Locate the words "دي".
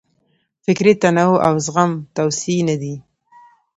2.81-2.95